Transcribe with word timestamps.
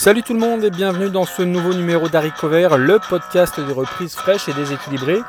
Salut 0.00 0.22
tout 0.22 0.32
le 0.32 0.38
monde 0.38 0.62
et 0.62 0.70
bienvenue 0.70 1.10
dans 1.10 1.24
ce 1.24 1.42
nouveau 1.42 1.74
numéro 1.74 2.08
d'Harry 2.08 2.30
Cover, 2.30 2.68
le 2.78 3.00
podcast 3.00 3.58
des 3.58 3.72
reprises 3.72 4.14
fraîches 4.14 4.48
et 4.48 4.52
déséquilibrées. 4.52 5.22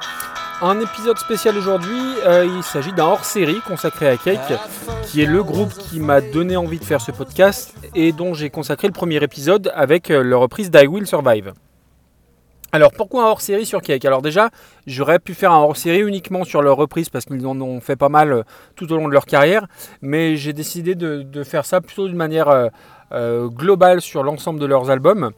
Un 0.62 0.80
épisode 0.80 1.18
spécial 1.18 1.58
aujourd'hui, 1.58 2.00
euh, 2.28 2.46
il 2.46 2.62
s'agit 2.62 2.94
d'un 2.94 3.06
hors-série 3.06 3.62
consacré 3.68 4.08
à 4.08 4.16
Cake, 4.16 4.60
qui 5.08 5.24
est 5.24 5.26
le 5.26 5.42
groupe 5.42 5.74
qui 5.74 6.00
m'a 6.00 6.22
donné 6.22 6.56
envie 6.56 6.78
de 6.78 6.86
faire 6.86 7.02
ce 7.02 7.12
podcast 7.12 7.74
et 7.96 8.12
dont 8.12 8.36
j'ai 8.36 8.52
consacré 8.52 8.88
le 8.88 8.94
premier 8.94 9.24
épisode 9.24 9.72
avec 9.74 10.12
euh, 10.12 10.22
leur 10.22 10.42
reprise 10.42 10.70
d'I 10.70 10.86
Will 10.86 11.08
Survive. 11.08 11.54
Alors 12.72 12.92
pourquoi 12.92 13.24
un 13.24 13.28
hors-série 13.28 13.66
sur 13.66 13.82
Cake? 13.82 14.06
Alors 14.06 14.22
déjà, 14.22 14.52
j'aurais 14.86 15.18
pu 15.18 15.34
faire 15.34 15.52
un 15.52 15.58
hors-série 15.58 16.02
uniquement 16.02 16.44
sur 16.44 16.62
leur 16.62 16.78
reprise 16.78 17.10
parce 17.10 17.26
qu'ils 17.26 17.48
en 17.48 17.60
ont 17.62 17.82
fait 17.82 17.96
pas 17.96 18.10
mal 18.10 18.32
euh, 18.32 18.44
tout 18.76 18.92
au 18.94 18.98
long 18.98 19.08
de 19.08 19.14
leur 19.14 19.26
carrière, 19.26 19.66
mais 20.04 20.36
j'ai 20.36 20.54
décidé 20.54 20.94
de, 20.94 21.44
faire 21.44 21.66
ça 21.66 21.82
plutôt 21.82 22.08
d'une 22.08 22.18
manière 22.18 22.48
euh, 22.48 22.68
globale 23.12 24.02
sur 24.02 24.24
l'ensemble 24.24 24.60
de 24.60 24.66
leurs 24.66 24.90
albums. 24.90 25.32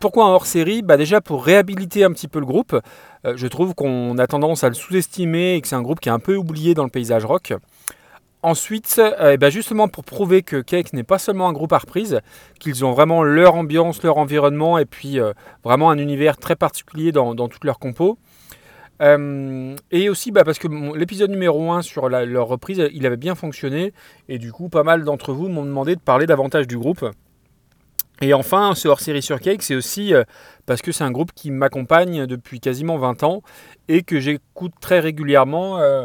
pourquoi 0.00 0.24
un 0.24 0.30
hors-série 0.30 0.82
bah 0.82 0.96
Déjà 0.96 1.20
pour 1.20 1.44
réhabiliter 1.44 2.04
un 2.04 2.12
petit 2.12 2.28
peu 2.28 2.40
le 2.40 2.46
groupe. 2.46 2.78
je 3.24 3.46
trouve 3.46 3.74
qu'on 3.74 4.18
a 4.18 4.26
tendance 4.26 4.64
à 4.64 4.68
le 4.68 4.74
sous-estimer 4.74 5.54
et 5.54 5.60
que 5.60 5.68
c'est 5.68 5.76
un 5.76 5.82
groupe 5.82 6.00
qui 6.00 6.08
est 6.08 6.12
un 6.12 6.18
peu 6.18 6.36
oublié 6.36 6.74
dans 6.74 6.84
le 6.84 6.90
paysage 6.90 7.24
rock. 7.24 7.54
Ensuite, 8.42 8.96
euh, 8.98 9.32
eh 9.34 9.36
ben, 9.36 9.50
justement 9.50 9.88
pour 9.88 10.02
prouver 10.02 10.42
que 10.42 10.62
Cake 10.62 10.94
n'est 10.94 11.02
pas 11.02 11.18
seulement 11.18 11.48
un 11.48 11.52
groupe 11.52 11.74
à 11.74 11.78
reprise, 11.78 12.20
qu'ils 12.58 12.86
ont 12.86 12.92
vraiment 12.92 13.22
leur 13.22 13.54
ambiance, 13.54 14.02
leur 14.02 14.16
environnement 14.16 14.78
et 14.78 14.86
puis 14.86 15.20
euh, 15.20 15.34
vraiment 15.62 15.90
un 15.90 15.98
univers 15.98 16.38
très 16.38 16.56
particulier 16.56 17.12
dans, 17.12 17.34
toutes 17.34 17.64
leurs 17.64 17.78
compos. 17.78 18.16
Euh, 19.00 19.76
et 19.90 20.08
aussi 20.10 20.30
bah, 20.30 20.44
parce 20.44 20.58
que 20.58 20.68
l'épisode 20.96 21.30
numéro 21.30 21.72
1 21.72 21.82
sur 21.82 22.08
leur 22.08 22.46
reprise, 22.46 22.88
il 22.92 23.06
avait 23.06 23.16
bien 23.16 23.34
fonctionné 23.34 23.92
et 24.28 24.38
du 24.38 24.52
coup 24.52 24.68
pas 24.68 24.82
mal 24.82 25.04
d'entre 25.04 25.32
vous 25.32 25.48
m'ont 25.48 25.64
demandé 25.64 25.96
de 25.96 26.00
parler 26.00 26.26
davantage 26.26 26.66
du 26.66 26.76
groupe. 26.76 27.08
Et 28.22 28.34
enfin, 28.34 28.74
ce 28.74 28.86
hors-série 28.86 29.22
sur 29.22 29.40
Cake, 29.40 29.62
c'est 29.62 29.74
aussi 29.74 30.12
parce 30.66 30.82
que 30.82 30.92
c'est 30.92 31.04
un 31.04 31.10
groupe 31.10 31.32
qui 31.34 31.50
m'accompagne 31.50 32.26
depuis 32.26 32.60
quasiment 32.60 32.98
20 32.98 33.22
ans 33.22 33.42
et 33.88 34.02
que 34.02 34.20
j'écoute 34.20 34.72
très 34.80 35.00
régulièrement 35.00 35.78
euh, 35.78 36.04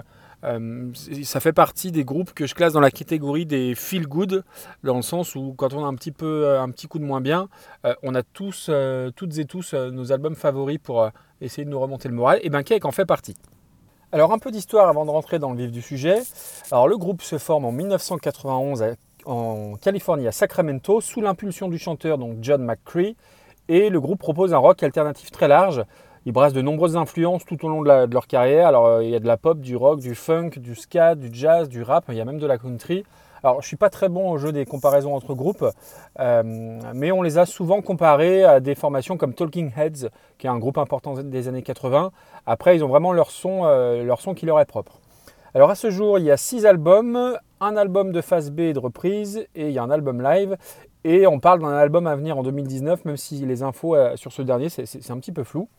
ça 1.23 1.39
fait 1.39 1.53
partie 1.53 1.91
des 1.91 2.03
groupes 2.03 2.33
que 2.33 2.45
je 2.45 2.55
classe 2.55 2.73
dans 2.73 2.79
la 2.79 2.91
catégorie 2.91 3.45
des 3.45 3.75
feel 3.75 4.07
good, 4.07 4.43
dans 4.83 4.95
le 4.95 5.01
sens 5.01 5.35
où 5.35 5.53
quand 5.57 5.73
on 5.73 5.83
a 5.83 5.87
un 5.87 5.95
petit 5.95 6.11
peu 6.11 6.45
euh, 6.45 6.61
un 6.61 6.69
petit 6.69 6.87
coup 6.87 6.99
de 6.99 7.03
moins 7.03 7.21
bien, 7.21 7.49
euh, 7.85 7.95
on 8.03 8.15
a 8.15 8.23
tous, 8.23 8.69
toutes 9.15 9.37
et 9.37 9.45
tous 9.45 9.73
nos 9.73 10.11
albums 10.11 10.35
favoris 10.35 10.77
pour 10.77 11.09
essayer 11.41 11.65
de 11.65 11.69
nous 11.69 11.79
remonter 11.79 12.09
le 12.09 12.15
moral. 12.15 12.39
Et 12.43 12.49
bien 12.49 12.63
Cake 12.63 12.85
en 12.85 12.91
fait 12.91 13.05
partie. 13.05 13.35
Alors 14.11 14.31
un 14.31 14.37
peu 14.37 14.51
d'histoire 14.51 14.87
avant 14.87 15.05
de 15.05 15.11
rentrer 15.11 15.39
dans 15.39 15.51
le 15.51 15.57
vif 15.57 15.71
du 15.71 15.81
sujet. 15.81 16.21
Alors 16.71 16.87
le 16.87 16.97
groupe 16.97 17.21
se 17.21 17.37
forme 17.37 17.65
en 17.65 17.71
1991 17.71 18.83
en 19.25 19.75
Californie 19.75 20.27
à 20.27 20.31
Sacramento 20.31 21.01
sous 21.01 21.21
l'impulsion 21.21 21.67
du 21.67 21.77
chanteur 21.77 22.17
donc 22.17 22.37
John 22.41 22.63
McCree 22.63 23.15
et 23.67 23.89
le 23.89 23.99
groupe 23.99 24.19
propose 24.19 24.53
un 24.53 24.57
rock 24.57 24.83
alternatif 24.83 25.31
très 25.31 25.47
large 25.47 25.83
ils 26.25 26.31
brassent 26.31 26.53
de 26.53 26.61
nombreuses 26.61 26.97
influences 26.97 27.45
tout 27.45 27.63
au 27.65 27.69
long 27.69 27.83
de, 27.83 28.13
leur 28.13 28.27
carrière. 28.27 28.67
Alors, 28.67 28.87
euh, 28.87 29.03
il 29.03 29.11
y 29.11 29.15
a 29.15 29.19
de 29.19 29.27
la 29.27 29.37
pop, 29.37 29.59
du 29.59 29.75
rock, 29.75 29.99
du 29.99 30.15
funk, 30.15 30.51
du 30.57 30.75
ska, 30.75 31.15
du 31.15 31.29
jazz, 31.31 31.69
du 31.69 31.83
rap, 31.83 32.05
il 32.09 32.15
y 32.15 32.21
a 32.21 32.25
même 32.25 32.39
de 32.39 32.47
la 32.47 32.57
country. 32.57 33.03
Alors, 33.43 33.61
je 33.61 33.65
ne 33.65 33.67
suis 33.67 33.77
pas 33.77 33.91
très 33.91 34.09
bon 34.09 34.31
au 34.31 34.37
jeu 34.37 34.51
des 34.51 34.65
comparaisons 34.65 35.13
entre 35.13 35.35
groupes, 35.35 35.65
euh, 36.19 36.79
mais 36.95 37.11
on 37.11 37.21
les 37.21 37.37
a 37.37 37.45
souvent 37.45 37.83
comparés 37.83 38.43
à 38.43 38.59
des 38.59 38.73
formations 38.73 39.17
comme 39.17 39.35
Talking 39.35 39.71
Heads, 39.77 40.09
qui 40.39 40.47
est 40.47 40.49
un 40.49 40.57
groupe 40.57 40.79
important 40.79 41.13
des 41.13 41.47
années 41.47 41.61
80. 41.61 42.11
Après, 42.47 42.75
ils 42.75 42.83
ont 42.83 42.87
vraiment 42.87 43.13
leur 43.13 43.29
son, 43.29 43.65
euh, 43.65 44.03
leur 44.03 44.19
son 44.19 44.33
qui 44.33 44.47
leur 44.47 44.59
est 44.59 44.65
propre. 44.65 44.99
Alors, 45.53 45.69
à 45.69 45.75
ce 45.75 45.91
jour, 45.91 46.17
il 46.17 46.25
y 46.25 46.31
a 46.31 46.37
six 46.37 46.65
albums, 46.65 47.37
un 47.61 47.77
album 47.77 48.11
de 48.11 48.21
phase 48.21 48.49
B 48.49 48.61
et 48.61 48.73
de 48.73 48.79
reprise, 48.79 49.45
et 49.53 49.67
il 49.67 49.71
y 49.73 49.77
a 49.77 49.83
un 49.83 49.91
album 49.91 50.23
live. 50.23 50.57
Et 51.03 51.27
on 51.27 51.39
parle 51.39 51.59
d'un 51.59 51.67
album 51.67 52.07
à 52.07 52.15
venir 52.15 52.39
en 52.39 52.41
2019, 52.41 53.05
même 53.05 53.15
si 53.15 53.45
les 53.45 53.61
infos 53.61 53.95
sur 54.15 54.31
ce 54.31 54.41
dernier, 54.41 54.69
c'est 54.69 55.11
un 55.11 55.19
petit 55.19 55.31
peu 55.31 55.43
flou. 55.43 55.69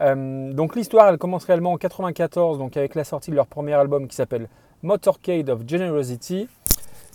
Euh, 0.00 0.52
donc 0.52 0.76
l'histoire, 0.76 1.08
elle 1.08 1.18
commence 1.18 1.44
réellement 1.44 1.72
en 1.72 1.76
94, 1.76 2.58
donc 2.58 2.76
avec 2.76 2.94
la 2.94 3.04
sortie 3.04 3.30
de 3.30 3.36
leur 3.36 3.46
premier 3.46 3.72
album 3.72 4.08
qui 4.08 4.16
s'appelle 4.16 4.48
Motorcade 4.82 5.48
of 5.50 5.60
Generosity. 5.66 6.48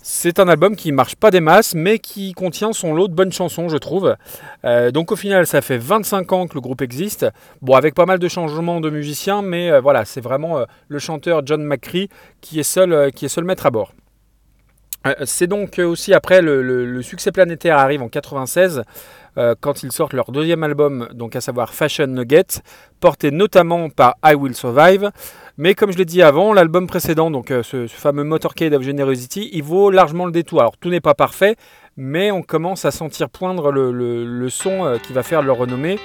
C'est 0.04 0.40
un 0.40 0.48
album 0.48 0.74
qui 0.74 0.90
marche 0.90 1.14
pas 1.14 1.30
des 1.30 1.38
masses, 1.40 1.76
mais 1.76 2.00
qui 2.00 2.32
contient 2.32 2.72
son 2.72 2.92
lot 2.92 3.06
de 3.06 3.14
bonnes 3.14 3.30
chansons, 3.30 3.68
je 3.68 3.76
trouve. 3.76 4.16
Euh, 4.64 4.90
donc 4.90 5.12
au 5.12 5.16
final, 5.16 5.46
ça 5.46 5.60
fait 5.60 5.78
25 5.78 6.32
ans 6.32 6.46
que 6.48 6.54
le 6.54 6.60
groupe 6.60 6.82
existe. 6.82 7.26
Bon, 7.60 7.74
avec 7.74 7.94
pas 7.94 8.06
mal 8.06 8.18
de 8.18 8.26
changements 8.26 8.80
de 8.80 8.90
musiciens, 8.90 9.42
mais 9.42 9.70
euh, 9.70 9.80
voilà, 9.80 10.04
c'est 10.04 10.20
vraiment 10.20 10.64
le 10.88 10.98
chanteur 10.98 11.42
John 11.46 11.62
McCree 11.62 12.08
qui 12.40 12.58
est 12.58 12.64
seul, 12.64 13.12
qui 13.12 13.26
est 13.26 13.28
seul 13.28 13.44
maître 13.44 13.64
à 13.64 13.70
bord. 13.70 13.92
C'est 15.24 15.46
donc 15.46 15.78
aussi 15.78 16.14
après 16.14 16.42
le, 16.42 17.02
succès 17.02 17.32
planétaire 17.32 17.78
arrive 17.78 18.02
en 18.02 18.08
96 18.08 18.84
euh, 19.38 19.54
quand 19.58 19.82
ils 19.82 19.92
sortent 19.92 20.12
leur 20.12 20.30
deuxième 20.30 20.62
album, 20.62 21.08
donc 21.14 21.36
à 21.36 21.40
savoir 21.40 21.72
Fashion 21.72 22.06
Nugget, 22.06 22.60
porté 23.00 23.30
notamment 23.30 23.88
par 23.88 24.16
I 24.24 24.34
Will 24.34 24.54
Survive. 24.54 25.10
Mais 25.56 25.74
comme 25.74 25.90
je 25.90 25.98
l'ai 25.98 26.04
dit 26.04 26.22
avant, 26.22 26.52
l'album 26.52 26.86
précédent, 26.86 27.30
donc 27.30 27.50
euh, 27.50 27.62
ce, 27.62 27.86
fameux 27.86 28.24
Motorcade 28.24 28.74
of 28.74 28.82
Generosity, 28.82 29.48
il 29.52 29.62
vaut 29.62 29.90
largement 29.90 30.26
le 30.26 30.32
détour. 30.32 30.60
Alors 30.60 30.76
tout 30.76 30.90
n'est 30.90 31.00
pas 31.00 31.14
parfait, 31.14 31.56
mais 31.96 32.30
on 32.30 32.42
commence 32.42 32.84
à 32.84 32.90
sentir 32.90 33.30
poindre 33.30 33.72
le, 33.72 34.48
son 34.50 34.84
euh, 34.84 34.98
qui 34.98 35.14
va 35.14 35.22
faire 35.22 35.42
leur 35.42 35.56
renommée. 35.56 35.98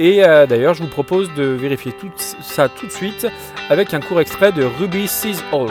Et 0.00 0.18
d'ailleurs, 0.18 0.74
je 0.74 0.84
vous 0.84 0.88
propose 0.88 1.28
de 1.34 1.42
vérifier 1.42 1.90
tout 1.90 2.12
ça 2.16 2.68
tout 2.68 2.86
de 2.86 2.92
suite 2.92 3.26
avec 3.68 3.94
un 3.94 4.00
court 4.00 4.20
extrait 4.20 4.52
de 4.52 4.62
Ruby 4.62 5.08
Sees 5.08 5.42
All. 5.52 5.70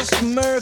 Voilà, 0.00 0.58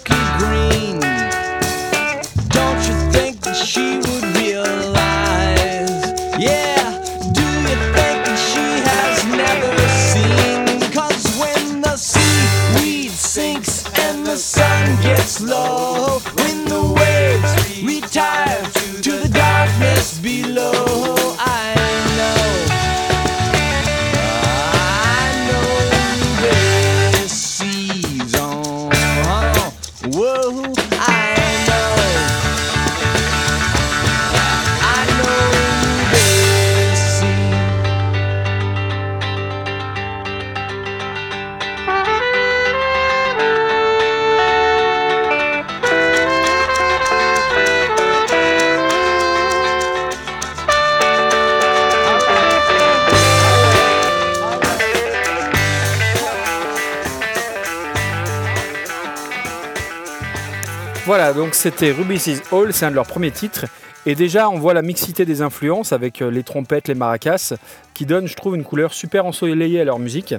donc 61.36 61.54
c'était 61.54 61.92
Ruby's 61.92 62.42
Hall, 62.50 62.72
c'est 62.72 62.86
un 62.86 62.90
de 62.90 62.94
leurs 62.94 63.06
premiers 63.06 63.30
titres. 63.30 63.66
Et 64.06 64.14
déjà, 64.14 64.48
on 64.48 64.58
voit 64.58 64.72
la 64.72 64.82
mixité 64.82 65.24
des 65.24 65.42
influences 65.42 65.92
avec 65.92 66.22
euh, 66.22 66.30
les 66.30 66.42
trompettes, 66.42 66.88
les 66.88 66.94
maracas, 66.94 67.54
qui 67.96 68.04
donnent, 68.04 68.26
je 68.26 68.36
trouve, 68.36 68.54
une 68.54 68.64
couleur 68.64 68.92
super 68.92 69.24
ensoleillée 69.24 69.80
à 69.80 69.84
leur 69.84 69.98
musique. 69.98 70.34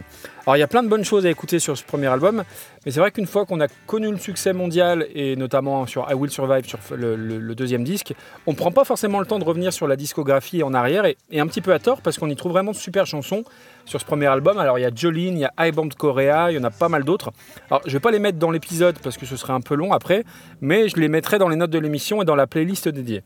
Alors, 0.45 0.56
il 0.56 0.59
y 0.59 0.63
a 0.63 0.68
plein 0.68 0.83
de 0.83 0.88
bonnes 0.88 1.04
choses 1.04 1.25
à 1.25 1.30
écouter 1.30 1.57
sur 1.57 1.75
ce 1.75 1.83
premier 1.83 2.06
album, 2.06 2.44
mais 2.86 2.92
c'est 2.92 3.00
vrai 3.00 3.12
qu'une 3.12 3.25
fois 3.25 3.45
qu'on 3.48 3.59
a 3.59 3.68
connu 3.88 4.12
le 4.12 4.18
succès 4.18 4.54
mondial, 4.54 5.07
et 5.15 5.36
notamment 5.36 5.88
sur 5.88 6.07
I 6.09 6.13
Will 6.13 6.30
Survive, 6.30 6.68
sur 6.68 6.77
le, 6.95 7.56
deuxième 7.56 7.83
disque, 7.83 8.13
on 8.45 8.51
ne 8.51 8.56
prend 8.56 8.71
pas 8.71 8.86
forcément 8.86 9.19
le 9.19 9.25
temps 9.25 9.39
de 9.39 9.44
revenir 9.44 9.74
sur 9.74 9.88
la 9.88 9.95
discographie 9.95 10.62
en 10.62 10.74
arrière, 10.75 11.06
et, 11.06 11.18
un 11.39 11.48
petit 11.48 11.62
peu 11.62 11.74
à 11.74 11.80
tort, 11.80 12.01
parce 12.01 12.19
qu'on 12.19 12.30
y 12.30 12.36
trouve 12.36 12.51
vraiment 12.51 12.71
de 12.71 12.77
super 12.77 13.07
chansons 13.07 13.44
sur 13.86 14.00
ce 14.00 14.06
premier 14.06 14.27
album. 14.27 14.59
Alors 14.59 14.77
il 14.77 14.83
y 14.83 14.86
a 14.86 14.92
Jolene, 14.94 15.38
il 15.38 15.39
y 15.39 15.45
a 15.45 15.54
High 15.59 15.74
Band 15.74 15.89
Korea, 15.98 16.51
il 16.51 16.57
y 16.57 16.59
en 16.59 16.63
a 16.63 16.69
pas 16.69 16.89
mal 16.89 17.04
d'autres. 17.04 17.31
Alors 17.71 17.81
je 17.86 17.92
vais 17.92 18.00
pas 18.00 18.12
les 18.12 18.19
mettre 18.19 18.38
dans 18.38 18.51
l'épisode 18.51 19.00
parce 19.00 19.18
que 19.18 19.25
ce 19.25 19.36
serait 19.36 19.54
un 19.54 19.62
peu 19.62 19.75
long 19.75 19.94
après, 19.94 20.25
mais 20.62 20.89
je 20.89 20.98
les 20.98 21.07
mettrai 21.07 21.39
dans 21.39 21.50
les 21.50 21.56
notes 21.56 21.71
de 21.71 21.80
l'émission 21.80 22.21
et 22.21 22.25
dans 22.25 22.36
la 22.36 22.48
playlist 22.48 22.88
dédiée. 22.88 23.24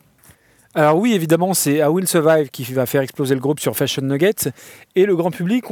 Alors 0.74 0.98
oui, 0.98 1.14
évidemment, 1.14 1.54
c'est 1.54 1.80
I 1.80 1.84
Will 1.84 2.08
Survive 2.08 2.50
qui 2.50 2.64
va 2.72 2.86
faire 2.86 3.02
exploser 3.02 3.36
le 3.36 3.42
groupe 3.42 3.60
sur 3.60 3.76
Fashion 3.76 4.04
Nuggets. 4.04 4.52
Et 4.96 5.06
le 5.06 5.18
grand 5.18 5.30
public 5.30 5.66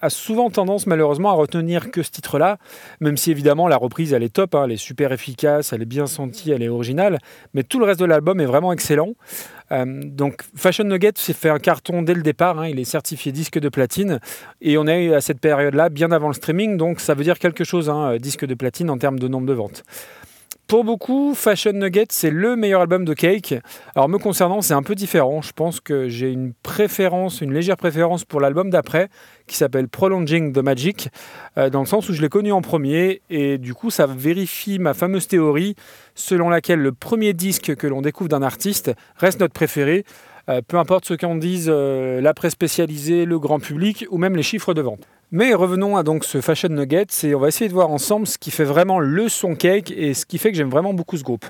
a 0.00 0.08
souvent 0.08 0.48
tendance 0.48 0.86
malheureusement 0.86 1.28
à 1.28 1.34
retenir 1.34 1.90
que 1.90 2.02
ce 2.02 2.10
titre-là, 2.10 2.56
même 3.00 3.18
si 3.18 3.30
évidemment 3.30 3.68
la 3.68 3.76
reprise 3.76 4.14
elle 4.14 4.22
est 4.22 4.32
top, 4.32 4.54
hein, 4.54 4.62
elle 4.64 4.72
est 4.72 4.78
super 4.78 5.12
efficace, 5.12 5.74
elle 5.74 5.82
est 5.82 5.86
bien 5.86 6.06
sentie, 6.06 6.52
elle 6.52 6.62
est 6.62 6.70
originale. 6.70 7.18
Mais 7.52 7.64
tout 7.64 7.78
le 7.78 7.84
reste 7.84 8.00
de 8.00 8.06
l'album 8.06 8.40
est 8.40 8.46
vraiment 8.46 8.72
excellent. 8.72 9.10
Euh, 9.72 10.00
donc 10.02 10.40
Fashion 10.56 10.84
Nuggets 10.84 11.12
s'est 11.16 11.34
fait 11.34 11.50
un 11.50 11.58
carton 11.58 12.00
dès 12.00 12.14
le 12.14 12.22
départ, 12.22 12.58
hein. 12.58 12.68
il 12.68 12.80
est 12.80 12.84
certifié 12.84 13.32
disque 13.32 13.58
de 13.58 13.68
platine 13.68 14.20
et 14.62 14.78
on 14.78 14.86
est 14.86 15.14
à 15.14 15.20
cette 15.20 15.40
période-là 15.40 15.90
bien 15.90 16.12
avant 16.12 16.28
le 16.28 16.34
streaming, 16.34 16.78
donc 16.78 17.00
ça 17.00 17.12
veut 17.12 17.24
dire 17.24 17.38
quelque 17.38 17.64
chose, 17.64 17.90
hein, 17.90 18.16
disque 18.16 18.46
de 18.46 18.54
platine 18.54 18.88
en 18.88 18.96
termes 18.96 19.18
de 19.18 19.28
nombre 19.28 19.46
de 19.46 19.52
ventes. 19.52 19.84
Pour 20.66 20.82
beaucoup, 20.82 21.34
Fashion 21.36 21.74
Nugget, 21.74 22.06
c'est 22.08 22.30
le 22.30 22.56
meilleur 22.56 22.80
album 22.80 23.04
de 23.04 23.14
Cake. 23.14 23.54
Alors, 23.94 24.08
me 24.08 24.18
concernant, 24.18 24.62
c'est 24.62 24.74
un 24.74 24.82
peu 24.82 24.96
différent. 24.96 25.40
Je 25.40 25.52
pense 25.52 25.78
que 25.78 26.08
j'ai 26.08 26.32
une 26.32 26.54
préférence, 26.54 27.40
une 27.40 27.52
légère 27.52 27.76
préférence 27.76 28.24
pour 28.24 28.40
l'album 28.40 28.68
d'après, 28.68 29.08
qui 29.46 29.56
s'appelle 29.56 29.86
Prolonging 29.86 30.52
the 30.52 30.58
Magic, 30.58 31.08
euh, 31.56 31.70
dans 31.70 31.78
le 31.78 31.86
sens 31.86 32.08
où 32.08 32.14
je 32.14 32.20
l'ai 32.20 32.28
connu 32.28 32.50
en 32.50 32.62
premier, 32.62 33.22
et 33.30 33.58
du 33.58 33.74
coup, 33.74 33.90
ça 33.90 34.08
vérifie 34.08 34.80
ma 34.80 34.92
fameuse 34.92 35.28
théorie 35.28 35.76
selon 36.16 36.48
laquelle 36.48 36.80
le 36.80 36.90
premier 36.90 37.32
disque 37.32 37.76
que 37.76 37.86
l'on 37.86 38.02
découvre 38.02 38.28
d'un 38.28 38.42
artiste 38.42 38.90
reste 39.18 39.38
notre 39.38 39.54
préféré, 39.54 40.04
euh, 40.48 40.62
peu 40.66 40.78
importe 40.78 41.04
ce 41.04 41.14
qu'en 41.14 41.36
disent 41.36 41.70
euh, 41.72 42.20
la 42.20 42.34
presse 42.34 42.54
spécialisée, 42.54 43.24
le 43.24 43.38
grand 43.38 43.60
public 43.60 44.04
ou 44.10 44.18
même 44.18 44.34
les 44.34 44.42
chiffres 44.42 44.74
de 44.74 44.82
vente. 44.82 45.06
Mais 45.32 45.54
revenons 45.54 45.96
à 45.96 46.04
donc 46.04 46.24
ce 46.24 46.40
Fashion 46.40 46.68
Nugget 46.68 47.06
et 47.24 47.34
on 47.34 47.40
va 47.40 47.48
essayer 47.48 47.68
de 47.68 47.74
voir 47.74 47.90
ensemble 47.90 48.28
ce 48.28 48.38
qui 48.38 48.52
fait 48.52 48.64
vraiment 48.64 49.00
le 49.00 49.28
son 49.28 49.56
cake 49.56 49.90
et 49.90 50.14
ce 50.14 50.24
qui 50.24 50.38
fait 50.38 50.52
que 50.52 50.56
j'aime 50.56 50.70
vraiment 50.70 50.94
beaucoup 50.94 51.16
ce 51.16 51.24
groupe. 51.24 51.44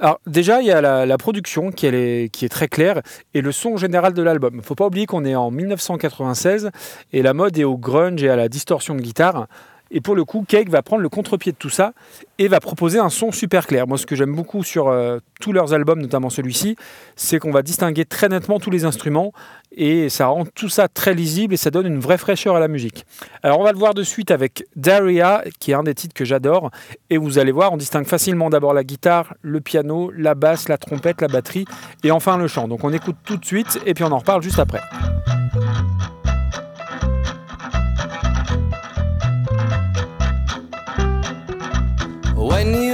Alors 0.00 0.18
déjà, 0.26 0.62
il 0.62 0.66
y 0.66 0.72
a 0.72 0.80
la, 0.80 1.18
production 1.18 1.70
qui, 1.70 1.86
est, 1.86 2.32
qui 2.32 2.46
est 2.46 2.48
très 2.48 2.68
claire 2.68 3.02
et 3.34 3.42
le 3.42 3.52
son 3.52 3.76
général 3.76 4.14
de 4.14 4.22
l'album. 4.22 4.54
Il 4.54 4.56
ne 4.56 4.62
faut 4.62 4.74
pas 4.74 4.86
oublier 4.86 5.06
qu'on 5.06 5.26
est 5.26 5.34
en 5.34 5.50
1996 5.50 6.70
et 7.12 7.22
la 7.22 7.34
mode 7.34 7.56
est 7.58 7.64
au 7.64 7.76
grunge 7.76 8.22
et 8.22 8.30
à 8.30 8.36
la 8.36 8.48
distorsion 8.48 8.94
de 8.94 9.02
guitare. 9.02 9.46
Et 9.94 10.00
pour 10.00 10.16
le 10.16 10.24
coup, 10.24 10.44
Cake 10.48 10.70
va 10.70 10.82
prendre 10.82 11.02
le 11.02 11.10
contre-pied 11.10 11.52
de 11.52 11.56
tout 11.56 11.68
ça 11.68 11.92
et 12.38 12.48
va 12.48 12.60
proposer 12.60 12.98
un 12.98 13.10
son 13.10 13.30
super 13.30 13.66
clair. 13.66 13.86
Moi, 13.86 13.98
ce 13.98 14.06
que 14.06 14.16
j'aime 14.16 14.34
beaucoup 14.34 14.64
sur 14.64 14.88
euh, 14.88 15.18
tous 15.38 15.52
leurs 15.52 15.74
albums, 15.74 16.00
notamment 16.00 16.30
celui-ci, 16.30 16.76
c'est 17.14 17.38
qu'on 17.38 17.52
va 17.52 17.62
distinguer 17.62 18.06
très 18.06 18.30
nettement 18.30 18.58
tous 18.58 18.70
les 18.70 18.86
instruments 18.86 19.32
et 19.70 20.08
ça 20.08 20.26
rend 20.26 20.46
tout 20.46 20.70
ça 20.70 20.88
très 20.88 21.12
lisible 21.12 21.52
et 21.52 21.58
ça 21.58 21.70
donne 21.70 21.86
une 21.86 22.00
vraie 22.00 22.16
fraîcheur 22.16 22.56
à 22.56 22.60
la 22.60 22.68
musique. 22.68 23.04
Alors, 23.42 23.60
on 23.60 23.64
va 23.64 23.72
le 23.72 23.78
voir 23.78 23.92
de 23.92 24.02
suite 24.02 24.30
avec 24.30 24.64
Daria, 24.76 25.44
qui 25.60 25.72
est 25.72 25.74
un 25.74 25.82
des 25.82 25.94
titres 25.94 26.14
que 26.14 26.24
j'adore. 26.24 26.70
Et 27.10 27.18
vous 27.18 27.38
allez 27.38 27.52
voir, 27.52 27.72
on 27.74 27.76
distingue 27.76 28.06
facilement 28.06 28.48
d'abord 28.48 28.72
la 28.72 28.84
guitare, 28.84 29.34
le 29.42 29.60
piano, 29.60 30.10
la 30.16 30.34
basse, 30.34 30.70
la 30.70 30.78
trompette, 30.78 31.20
la 31.20 31.28
batterie 31.28 31.66
et 32.02 32.10
enfin 32.10 32.38
le 32.38 32.48
chant. 32.48 32.66
Donc, 32.66 32.82
on 32.82 32.92
écoute 32.94 33.16
tout 33.24 33.36
de 33.36 33.44
suite 33.44 33.78
et 33.84 33.92
puis 33.92 34.04
on 34.04 34.12
en 34.12 34.18
reparle 34.18 34.42
juste 34.42 34.58
après. 34.58 34.80
When 42.42 42.74
you 42.74 42.91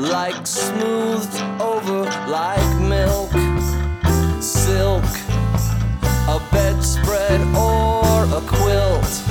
like 0.00 0.46
smoothed 0.46 1.34
over 1.60 2.04
like 2.26 2.80
milk, 2.80 3.30
silk, 4.40 5.04
a 6.26 6.40
bedspread 6.50 7.40
or 7.54 8.24
a 8.34 8.40
quilt. 8.46 9.22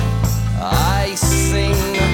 I 0.62 1.14
sing. 1.16 2.09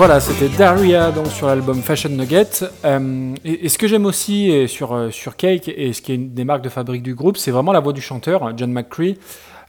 Voilà, 0.00 0.18
c'était 0.18 0.48
Daria 0.48 1.10
donc 1.10 1.26
sur 1.26 1.46
l'album 1.46 1.82
Fashion 1.82 2.08
Nugget. 2.08 2.64
Euh, 2.86 3.34
et, 3.44 3.68
ce 3.68 3.76
que 3.76 3.86
j'aime 3.86 4.06
aussi 4.06 4.66
sur, 4.66 4.94
euh, 4.94 5.10
sur 5.10 5.36
Cake 5.36 5.68
et 5.68 5.92
ce 5.92 6.00
qui 6.00 6.12
est 6.12 6.14
une 6.14 6.32
des 6.32 6.44
marques 6.44 6.62
de 6.62 6.70
fabrique 6.70 7.02
du 7.02 7.14
groupe, 7.14 7.36
c'est 7.36 7.50
vraiment 7.50 7.70
la 7.70 7.80
voix 7.80 7.92
du 7.92 8.00
chanteur, 8.00 8.56
John 8.56 8.72
McCree, 8.72 9.18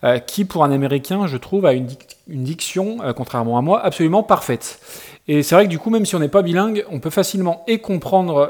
euh, 0.06 0.20
qui 0.20 0.46
pour 0.46 0.64
un 0.64 0.72
Américain, 0.72 1.28
je 1.28 1.36
trouve, 1.36 1.66
a 1.66 1.74
une, 1.74 1.90
une 2.30 2.46
diction, 2.46 3.00
contrairement 3.14 3.58
à 3.58 3.62
moi, 3.62 3.84
absolument 3.84 4.24
parfaite. 4.24 4.80
Et 5.28 5.44
c'est 5.44 5.54
vrai 5.54 5.66
que 5.66 5.70
du 5.70 5.80
coup, 5.80 5.90
même 5.90 6.06
si 6.06 6.16
on 6.16 6.20
n'est 6.20 6.30
pas 6.30 6.44
bilingue, 6.44 6.86
on 6.90 7.02
peut 7.02 7.10
facilement 7.10 7.66
et 7.68 7.80
comprendre 7.80 8.50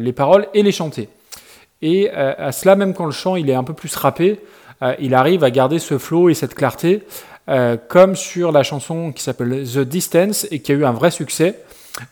les 0.00 0.12
paroles 0.12 0.48
et 0.52 0.64
les 0.64 0.72
chanter. 0.72 1.08
Et 1.80 2.10
à 2.10 2.50
cela, 2.50 2.74
même 2.74 2.92
quand 2.92 3.06
le 3.06 3.12
chant 3.12 3.36
il 3.36 3.48
est 3.48 3.54
un 3.54 3.62
peu 3.62 3.72
plus 3.72 3.94
rappé, 3.94 4.40
il 4.98 5.14
arrive 5.14 5.44
à 5.44 5.52
garder 5.52 5.78
ce 5.78 5.96
flow 5.96 6.28
et 6.28 6.34
cette 6.34 6.56
clarté. 6.56 7.04
Euh, 7.50 7.76
comme 7.76 8.16
sur 8.16 8.52
la 8.52 8.62
chanson 8.62 9.12
qui 9.12 9.22
s'appelle 9.22 9.64
The 9.64 9.80
Distance 9.80 10.46
et 10.50 10.60
qui 10.60 10.72
a 10.72 10.74
eu 10.74 10.84
un 10.84 10.92
vrai 10.92 11.10
succès. 11.10 11.62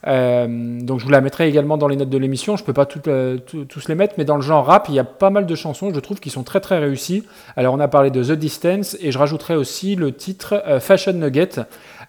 Euh, 0.06 0.80
donc 0.80 1.00
je 1.00 1.04
vous 1.04 1.10
la 1.10 1.20
mettrai 1.20 1.48
également 1.48 1.78
dans 1.78 1.88
les 1.88 1.96
notes 1.96 2.10
de 2.10 2.18
l'émission. 2.18 2.56
Je 2.56 2.64
peux 2.64 2.74
pas 2.74 2.86
euh, 3.06 3.38
tous 3.38 3.88
les 3.88 3.94
mettre, 3.94 4.14
mais 4.18 4.26
dans 4.26 4.36
le 4.36 4.42
genre 4.42 4.66
rap, 4.66 4.86
il 4.90 4.94
y 4.94 4.98
a 4.98 5.04
pas 5.04 5.30
mal 5.30 5.46
de 5.46 5.54
chansons, 5.54 5.92
je 5.92 6.00
trouve, 6.00 6.20
qui 6.20 6.28
sont 6.28 6.42
très 6.42 6.60
très 6.60 6.78
réussies. 6.78 7.24
Alors 7.56 7.74
on 7.74 7.80
a 7.80 7.88
parlé 7.88 8.10
de 8.10 8.22
The 8.22 8.32
Distance 8.32 8.96
et 9.00 9.10
je 9.10 9.18
rajouterai 9.18 9.56
aussi 9.56 9.96
le 9.96 10.12
titre 10.12 10.62
Fashion 10.80 11.14
Nugget, 11.14 11.60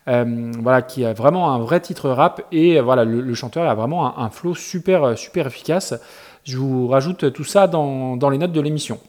voilà, 0.05 0.81
qui 0.81 1.05
a 1.05 1.13
vraiment 1.13 1.53
un 1.53 1.59
vrai 1.59 1.79
titre 1.79 2.09
rap 2.09 2.41
et 2.51 2.79
voilà, 2.81 3.05
le, 3.05 3.33
chanteur 3.33 3.67
a 3.69 3.73
vraiment 3.73 4.19
un, 4.19 4.29
flow 4.29 4.53
super 4.53 5.17
super 5.17 5.47
efficace. 5.47 5.93
Je 6.43 6.57
vous 6.57 6.87
rajoute 6.87 7.31
tout 7.31 7.45
ça 7.45 7.67
dans 7.67 8.29
les 8.29 8.37
notes 8.37 8.51
de 8.51 8.61
l'émission. 8.61 8.99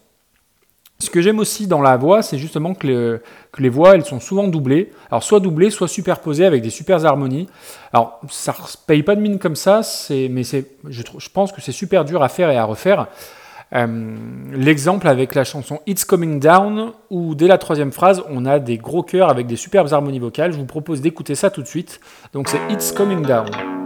Ce 1.04 1.10
que 1.10 1.20
j'aime 1.20 1.38
aussi 1.38 1.66
dans 1.66 1.82
la 1.82 1.98
voix, 1.98 2.22
c'est 2.22 2.38
justement 2.38 2.72
que, 2.72 3.20
les 3.58 3.68
voix, 3.68 3.94
elles 3.94 4.06
sont 4.06 4.20
souvent 4.20 4.48
doublées. 4.48 4.90
Alors 5.10 5.22
soit 5.22 5.38
doublées, 5.38 5.68
soit 5.68 5.86
superposées 5.86 6.46
avec 6.46 6.62
des 6.62 6.70
super 6.70 7.04
harmonies. 7.04 7.46
Alors 7.92 8.20
ça 8.30 8.52
ne 8.58 8.86
paye 8.86 9.02
pas 9.02 9.14
de 9.14 9.20
mine 9.20 9.38
comme 9.38 9.54
ça, 9.54 9.82
mais 10.10 10.42
je, 10.44 11.28
pense 11.28 11.52
que 11.52 11.60
c'est 11.60 11.72
super 11.72 12.06
dur 12.06 12.22
à 12.22 12.30
faire 12.30 12.48
et 12.48 12.56
à 12.56 12.64
refaire. 12.64 13.08
Euh, 13.74 14.16
l'exemple 14.52 15.06
avec 15.06 15.34
la 15.34 15.44
chanson 15.44 15.80
It's 15.86 16.06
Coming 16.06 16.40
Down, 16.40 16.92
où 17.10 17.34
dès 17.34 17.48
la 17.48 17.58
troisième 17.58 17.92
phrase, 17.92 18.22
on 18.30 18.46
a 18.46 18.58
des 18.58 18.78
gros 18.78 19.02
chœurs 19.02 19.28
avec 19.28 19.46
des 19.46 19.56
superbes 19.56 19.92
harmonies 19.92 20.20
vocales. 20.20 20.52
Je 20.52 20.58
vous 20.58 20.64
propose 20.64 21.02
d'écouter 21.02 21.34
ça 21.34 21.50
tout 21.50 21.60
de 21.60 21.68
suite. 21.68 22.00
Donc 22.32 22.48
c'est 22.48 22.60
It's 22.70 22.92
Coming 22.92 23.26
Down. 23.26 23.83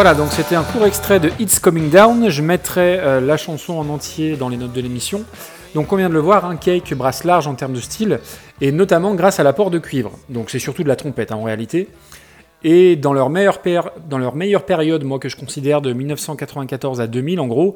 Voilà, 0.00 0.14
donc 0.14 0.30
c'était 0.30 0.54
un 0.54 0.62
court 0.62 0.86
extrait 0.86 1.18
de 1.18 1.32
It's 1.40 1.58
Coming 1.58 1.90
Down. 1.90 2.28
Je 2.28 2.40
mettrai 2.40 3.00
euh, 3.00 3.20
la 3.20 3.36
chanson 3.36 3.78
en 3.78 3.88
entier 3.88 4.36
dans 4.36 4.48
les 4.48 4.56
notes 4.56 4.72
de 4.72 4.80
l'émission. 4.80 5.24
Donc 5.74 5.92
on 5.92 5.96
vient 5.96 6.08
de 6.08 6.14
le 6.14 6.20
voir, 6.20 6.44
un 6.44 6.54
cake 6.54 6.94
brasse 6.94 7.24
large 7.24 7.48
en 7.48 7.56
termes 7.56 7.72
de 7.72 7.80
style, 7.80 8.20
et 8.60 8.70
notamment 8.70 9.16
grâce 9.16 9.40
à 9.40 9.42
l'apport 9.42 9.72
de 9.72 9.80
cuivre. 9.80 10.12
Donc 10.28 10.50
c'est 10.50 10.60
surtout 10.60 10.84
de 10.84 10.88
la 10.88 10.94
trompette 10.94 11.32
hein, 11.32 11.36
en 11.38 11.42
réalité. 11.42 11.88
Et 12.62 12.94
dans 12.94 13.12
leur, 13.12 13.28
meilleure 13.28 13.60
dans 14.08 14.18
leur 14.18 14.36
meilleure 14.36 14.64
période, 14.66 15.02
moi 15.02 15.18
que 15.18 15.28
je 15.28 15.34
considère 15.34 15.80
de 15.80 15.92
1994 15.92 17.00
à 17.00 17.08
2000 17.08 17.40
en 17.40 17.48
gros, 17.48 17.74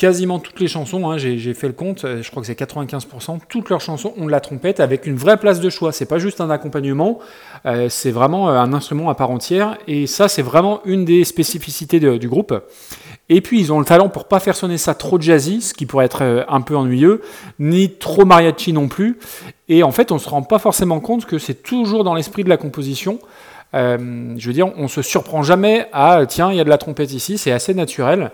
quasiment 0.00 0.38
toutes 0.38 0.60
les 0.60 0.66
chansons, 0.66 1.10
hein, 1.10 1.18
j'ai 1.18 1.52
fait 1.52 1.66
le 1.66 1.74
compte, 1.74 2.06
euh, 2.06 2.22
je 2.22 2.30
crois 2.30 2.40
que 2.40 2.46
c'est 2.46 2.58
95%, 2.58 3.38
toutes 3.48 3.68
leurs 3.68 3.82
chansons 3.82 4.14
ont 4.16 4.24
de 4.24 4.30
la 4.30 4.40
trompette 4.40 4.80
avec 4.80 5.06
une 5.06 5.16
vraie 5.16 5.36
place 5.36 5.60
de 5.60 5.68
choix. 5.68 5.92
C'est 5.92 6.06
pas 6.06 6.18
juste 6.18 6.40
un 6.40 6.48
accompagnement, 6.48 7.18
euh, 7.66 7.90
c'est 7.90 8.10
vraiment 8.10 8.48
euh, 8.48 8.54
un 8.54 8.72
instrument 8.72 9.10
à 9.10 9.14
part 9.14 9.30
entière. 9.30 9.76
Et 9.86 10.06
ça, 10.06 10.28
c'est 10.28 10.40
vraiment 10.40 10.80
une 10.86 11.04
des 11.04 11.24
spécificités 11.24 12.00
du 12.18 12.28
groupe. 12.28 12.54
Et 13.28 13.42
puis, 13.42 13.60
ils 13.60 13.72
ont 13.74 13.78
le 13.78 13.84
talent 13.84 14.08
pour 14.08 14.26
pas 14.26 14.40
faire 14.40 14.56
sonner 14.56 14.78
ça 14.78 14.94
trop 14.94 15.20
jazzy, 15.20 15.60
ce 15.60 15.74
qui 15.74 15.84
pourrait 15.84 16.06
être 16.06 16.46
un 16.48 16.60
peu 16.62 16.76
ennuyeux, 16.76 17.20
ni 17.58 17.90
trop 17.90 18.24
mariachi 18.24 18.72
non 18.72 18.88
plus. 18.88 19.18
Et 19.68 19.82
en 19.82 19.92
fait, 19.92 20.12
on 20.12 20.18
se 20.18 20.28
rend 20.28 20.42
pas 20.42 20.58
forcément 20.58 21.00
compte 21.00 21.26
que 21.26 21.38
c'est 21.38 21.62
toujours 21.62 22.04
dans 22.04 22.14
l'esprit 22.14 22.42
de 22.42 22.48
la 22.48 22.56
composition. 22.56 23.18
je 23.74 24.46
veux 24.46 24.52
dire, 24.52 24.72
on 24.76 24.88
se 24.88 25.02
surprend 25.02 25.42
jamais 25.42 25.86
à 25.92 26.24
tiens, 26.26 26.50
il 26.50 26.56
y 26.56 26.60
a 26.60 26.64
de 26.64 26.70
la 26.70 26.78
trompette 26.78 27.12
ici, 27.12 27.38
c'est 27.38 27.52
assez 27.52 27.74
naturel. 27.74 28.32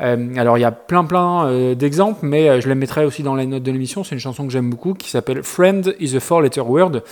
Euh, 0.00 0.36
alors 0.36 0.58
il 0.58 0.60
y 0.60 0.64
a 0.64 0.70
plein 0.70 1.04
plein 1.04 1.46
euh, 1.46 1.74
d'exemples, 1.74 2.20
mais 2.22 2.48
euh, 2.48 2.60
je 2.60 2.68
les 2.68 2.74
mettrai 2.74 3.04
aussi 3.04 3.22
dans 3.22 3.34
les 3.34 3.46
notes 3.46 3.62
de 3.62 3.72
l'émission. 3.72 4.04
C'est 4.04 4.14
une 4.14 4.20
chanson 4.20 4.46
que 4.46 4.52
j'aime 4.52 4.70
beaucoup 4.70 4.94
qui 4.94 5.10
s'appelle 5.10 5.42
Friend 5.42 5.94
is 5.98 6.16
a 6.16 6.20
Four 6.20 6.42
Letter 6.42 6.60
Word, 6.60 7.02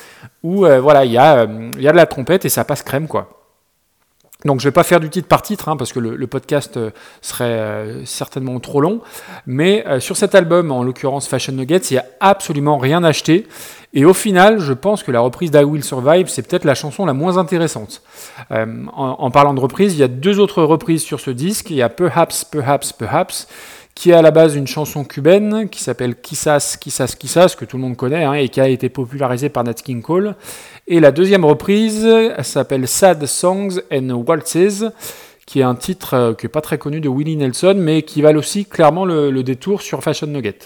où 0.43 0.59
voilà 0.59 1.05
il 1.05 1.13
y, 1.13 1.19
a, 1.19 1.47
y 1.79 1.89
a 1.89 1.93
de 1.93 1.97
la 1.97 2.07
trompette 2.07 2.45
et 2.45 2.49
ça 2.49 2.65
passe 2.65 2.83
crème 2.83 3.09
quoi. 3.09 3.31
Donc 4.45 4.61
je 4.61 4.69
vais 4.69 4.73
pas 4.73 4.85
faire 4.85 5.01
du 5.01 5.09
titre 5.11 5.27
par 5.27 5.43
titre 5.43 5.69
hein, 5.69 5.77
parce 5.77 5.93
que 5.93 5.99
le, 5.99 6.27
podcast 6.27 6.79
serait 7.21 8.05
certainement 8.05 8.61
trop 8.61 8.81
long. 8.81 9.01
Mais 9.47 9.85
sur 9.99 10.17
cet 10.17 10.35
album, 10.35 10.71
en 10.71 10.85
l'occurrence 10.85 11.27
Fashion 11.27 11.55
Nuggets, 11.55 11.89
il 11.91 11.95
n'y 11.95 11.99
a 11.99 12.05
absolument 12.21 12.79
rien 12.79 13.03
acheté. 13.03 13.49
Et 13.97 14.05
au 14.05 14.13
final, 14.13 14.59
je 14.59 14.75
pense 14.75 15.03
que 15.03 15.11
la 15.11 15.21
reprise 15.21 15.51
d'I 15.51 15.65
Will 15.65 15.83
Survive, 15.83 16.29
c'est 16.29 16.47
peut-être 16.47 16.67
la 16.67 16.75
chanson 16.75 17.07
la 17.07 17.15
moins 17.15 17.39
intéressante. 17.39 18.03
Euh, 18.51 18.85
en, 18.93 19.31
parlant 19.31 19.55
de 19.55 19.61
reprise, 19.61 19.95
il 19.95 20.01
y 20.01 20.03
a 20.03 20.09
deux 20.09 20.39
autres 20.39 20.63
reprises 20.63 21.03
sur 21.03 21.19
ce 21.19 21.31
disque. 21.31 21.71
Il 21.71 21.77
y 21.77 21.83
a 21.83 21.89
Perhaps, 21.89 22.45
Perhaps, 22.45 22.93
Perhaps, 22.93 23.49
qui 23.95 24.11
est 24.11 24.13
à 24.15 24.21
la 24.21 24.33
base 24.33 24.55
une 24.55 24.67
chanson 24.67 25.03
cubaine 25.03 25.71
qui 25.71 25.83
s'appelle 25.83 26.15
Kissas, 26.15 26.77
Kissas, 26.79 27.17
Kissas, 27.19 27.57
que 27.59 27.65
tout 27.65 27.79
le 27.79 27.85
monde 27.85 27.97
connaît 27.97 28.25
hein, 28.25 28.35
et 28.35 28.51
qui 28.51 28.61
a 28.61 28.69
été 28.69 28.91
popularisée 28.91 29.49
par 29.49 29.65
Nat 29.65 29.73
King 29.73 30.03
Cole. 30.03 30.35
Et 30.87 31.01
la 31.01 31.11
deuxième 31.11 31.47
reprise 31.47 32.07
s'appelle 32.43 32.87
Sad 32.87 33.25
Songs 33.25 33.81
and 33.91 34.11
Waltzes 34.11 34.93
qui 35.47 35.61
est 35.61 35.63
un 35.63 35.77
titre 35.77 36.15
euh, 36.15 36.35
qui 36.35 36.45
n'est 36.45 36.51
pas 36.51 36.61
très 36.61 36.77
connu 36.77 37.01
de 37.01 37.09
Willie 37.09 37.37
Nelson, 37.37 37.77
mais 37.79 38.03
qui 38.03 38.21
valent 38.21 38.41
aussi 38.41 38.67
clairement 38.67 39.05
le, 39.05 39.31
le 39.31 39.43
détour 39.45 39.81
sur 39.81 40.03
Fashion 40.03 40.27
Nugget. 40.27 40.59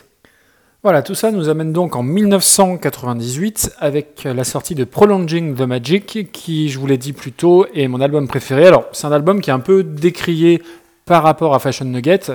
Voilà, 0.83 1.03
tout 1.03 1.15
ça 1.15 1.31
nous 1.31 1.51
amène 1.51 1.75
donc 1.75 1.95
en 1.95 2.03
1998 2.03 3.73
avec 3.81 4.25
la 4.25 4.45
sortie 4.45 4.75
de 4.75 4.85
Prolonging 4.85 5.55
the 5.55 5.61
Magic, 5.61 6.33
qui, 6.33 6.71
je 6.71 6.79
vous 6.79 6.87
l'ai 6.87 6.97
dit 6.97 7.13
plus 7.13 7.33
tôt, 7.33 7.67
est 7.75 7.87
mon 7.87 8.01
album 8.01 8.27
préféré. 8.27 8.67
Alors, 8.67 8.87
c'est 8.93 9.07
un 9.07 9.13
album 9.13 9.43
qui 9.43 9.51
est 9.51 9.53
un 9.53 9.61
peu 9.61 9.83
décrié 9.83 10.63
par 11.05 11.23
rapport 11.23 11.55
à 11.55 11.59
Fashion 11.59 11.85
Nugget. 11.85 12.33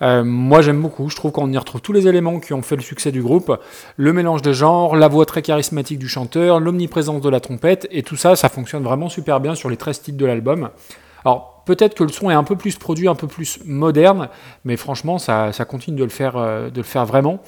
Euh, 0.00 0.24
moi 0.24 0.62
j'aime 0.62 0.80
beaucoup, 0.80 1.10
je 1.10 1.16
trouve 1.16 1.30
qu'on 1.30 1.52
y 1.52 1.58
retrouve 1.58 1.82
tous 1.82 1.92
les 1.92 2.08
éléments 2.08 2.40
qui 2.40 2.54
ont 2.54 2.62
fait 2.62 2.74
le 2.74 2.82
succès 2.82 3.12
du 3.12 3.22
groupe, 3.22 3.54
le 3.98 4.12
mélange 4.14 4.40
de 4.40 4.54
genres, 4.54 4.96
la 4.96 5.06
voix 5.06 5.26
très 5.26 5.42
charismatique 5.42 5.98
du 5.98 6.08
chanteur, 6.08 6.60
l'omniprésence 6.60 7.20
de 7.20 7.28
la 7.28 7.40
trompette, 7.40 7.86
et 7.90 8.02
tout 8.02 8.16
ça, 8.16 8.34
ça 8.34 8.48
fonctionne 8.48 8.82
vraiment 8.82 9.10
super 9.10 9.40
bien 9.40 9.54
sur 9.54 9.68
les 9.68 9.76
13 9.76 10.00
titres 10.00 10.18
de 10.18 10.24
l'album. 10.24 10.70
Alors 11.24 11.54
Peut-être 11.64 11.94
que 11.94 12.04
le 12.04 12.10
son 12.10 12.30
est 12.30 12.34
un 12.34 12.44
peu 12.44 12.56
plus 12.56 12.76
produit, 12.76 13.08
un 13.08 13.14
peu 13.14 13.26
plus 13.26 13.58
moderne, 13.64 14.28
mais 14.64 14.76
franchement, 14.76 15.18
ça, 15.18 15.50
continue 15.66 15.96
de 15.96 16.04
le, 16.04 16.10
faire, 16.10 16.36
euh, 16.36 16.68
de 16.68 16.76
le 16.76 16.82
faire 16.82 17.06
vraiment. 17.06 17.40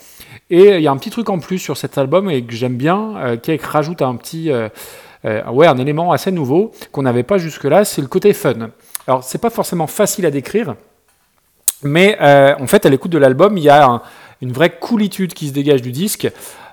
Et 0.48 0.76
il 0.76 0.80
y 0.80 0.86
a 0.86 0.90
un 0.90 0.96
petit 0.96 1.10
truc 1.10 1.28
en 1.28 1.38
plus 1.38 1.58
sur 1.58 1.76
cet 1.76 1.98
album 1.98 2.30
et 2.30 2.42
que 2.42 2.54
j'aime 2.54 2.76
bien, 2.76 3.16
euh, 3.18 3.36
qui 3.36 3.56
rajoute 3.56 4.00
un 4.00 4.16
petit, 4.16 4.50
euh, 4.50 4.68
ouais, 5.24 5.66
un 5.66 5.76
élément 5.76 6.12
assez 6.12 6.30
nouveau 6.30 6.72
qu'on 6.92 7.02
n'avait 7.02 7.24
pas 7.24 7.36
jusque-là, 7.36 7.84
c'est 7.84 8.00
le 8.00 8.08
côté 8.08 8.32
fun. 8.32 8.70
Alors, 9.06 9.22
c'est 9.22 9.38
pas 9.38 9.50
forcément 9.50 9.86
facile 9.86 10.24
à 10.24 10.30
décrire, 10.30 10.76
mais 11.82 12.16
en 12.58 12.66
fait, 12.66 12.86
à 12.86 12.88
l'écoute 12.88 13.12
de 13.12 13.18
l'album, 13.18 13.58
il 13.58 13.64
y 13.64 13.68
a 13.68 14.02
une 14.40 14.52
vraie 14.52 14.70
coolitude 14.70 15.34
qui 15.34 15.48
se 15.48 15.52
dégage 15.52 15.82
du 15.82 15.92
disque. 15.92 16.28